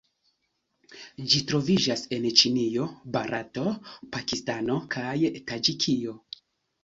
[1.33, 3.65] Ĝi troviĝas en Ĉinio, Barato,
[4.15, 5.13] Pakistano kaj
[5.51, 6.17] Taĝikio.